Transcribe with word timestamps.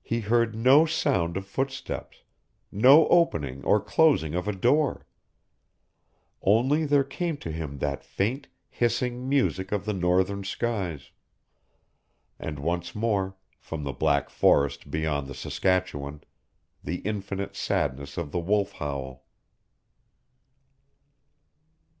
He 0.00 0.20
heard 0.20 0.54
no 0.54 0.86
sound 0.86 1.36
of 1.36 1.44
footsteps, 1.44 2.18
no 2.70 3.08
opening 3.08 3.64
or 3.64 3.80
closing 3.80 4.36
of 4.36 4.46
a 4.46 4.52
door. 4.52 5.08
Only 6.40 6.84
there 6.84 7.02
came 7.02 7.36
to 7.38 7.50
him 7.50 7.78
that 7.78 8.04
faint, 8.04 8.46
hissing 8.68 9.28
music 9.28 9.72
of 9.72 9.86
the 9.86 9.92
northern 9.92 10.44
skies, 10.44 11.10
and 12.38 12.60
once 12.60 12.94
more, 12.94 13.34
from 13.58 13.82
the 13.82 13.92
black 13.92 14.30
forest 14.30 14.88
beyond 14.88 15.26
the 15.26 15.34
Saskatchewan, 15.34 16.22
the 16.84 16.98
infinite 17.00 17.56
sadness 17.56 18.16
of 18.16 18.30
the 18.30 18.38
wolf 18.38 18.70
howl. 18.74 19.24